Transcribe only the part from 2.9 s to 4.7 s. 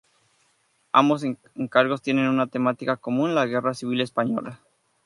común: la Guerra Civil española.